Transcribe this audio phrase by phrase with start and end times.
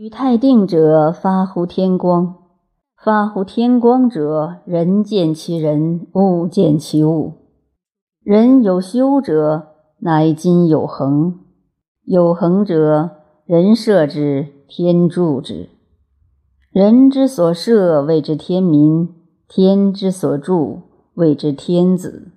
[0.00, 2.34] 与太定者，发乎天光。
[2.96, 7.34] 发乎天光者，人见其人，物见其物。
[8.22, 11.40] 人有修者，乃今有恒。
[12.04, 13.10] 有恒者，
[13.44, 15.68] 人设之，天助之。
[16.72, 19.06] 人之所设，谓之天民；
[19.46, 20.80] 天之所助，
[21.12, 22.32] 谓之天子。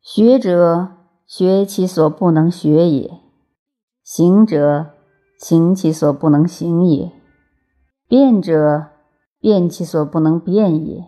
[0.00, 0.90] 学者，
[1.26, 3.10] 学其所不能学也；
[4.04, 4.90] 行者，
[5.46, 7.10] 行其所不能行也；
[8.08, 8.86] 辩者，
[9.38, 11.04] 辩其所不能辩也，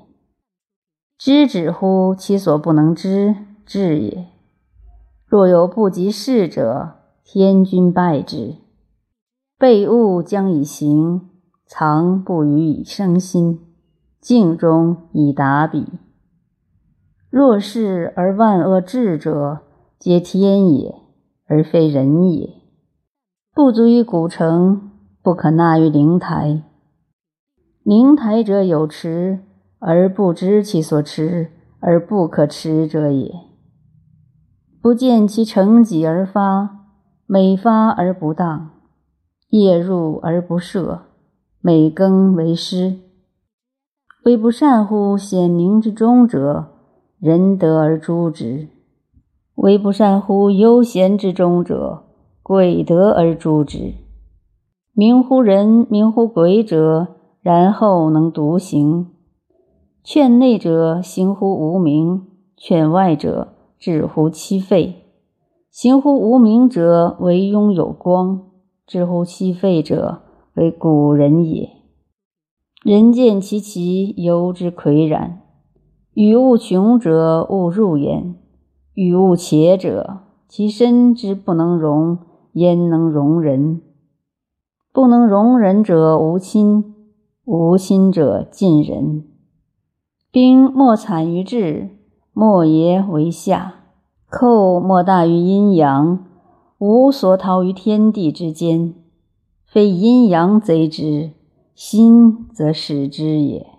[1.16, 4.26] 知止乎其所不能知至也。
[5.24, 8.56] 若有不及事者，天君败之。
[9.59, 11.30] 备物将以行，
[11.64, 13.60] 藏不予以生心，
[14.20, 15.87] 静中以达彼。
[17.30, 19.62] 若是而万恶至者，
[19.98, 20.95] 皆天也，
[21.46, 22.65] 而非人也。
[23.56, 24.90] 不足以古城，
[25.23, 26.62] 不可纳于灵台。
[27.82, 29.38] 灵台者有持，
[29.79, 33.32] 而不知其所持，而不可持者也。
[34.82, 36.85] 不见其成己而发，
[37.24, 38.73] 每发而不当，
[39.48, 40.98] 夜入而不赦，
[41.63, 42.98] 每更为师。
[44.26, 46.66] 为不善乎显明之中者，
[47.18, 48.68] 仁德而诛之；
[49.54, 52.02] 为不善乎悠闲之中者，
[52.48, 53.94] 鬼德而诛之。
[54.92, 57.08] 明乎人，明乎鬼者。
[57.40, 59.08] 然后能独行，
[60.04, 62.22] 劝内者行乎无名，
[62.56, 63.48] 劝外者
[63.80, 65.06] 治乎其废。
[65.72, 68.44] 行乎无名者为拥有光，
[68.86, 70.20] 治乎其废者
[70.54, 71.69] 为古人也。
[72.84, 75.41] 人见其奇，犹之岿然。
[76.14, 78.36] 与物穷者，勿入焉；
[78.94, 82.19] 与物且者，其身之不能容，
[82.56, 83.81] 焉能容人？
[84.93, 86.93] 不能容人者，无亲。
[87.44, 89.22] 无心者近人，
[90.32, 91.91] 兵莫惨于智，
[92.32, 93.84] 莫邪为下。
[94.28, 96.26] 寇莫大于阴阳，
[96.78, 98.94] 无所逃于天地之间。
[99.64, 101.30] 非阴阳贼之，
[101.76, 103.75] 心则使之也。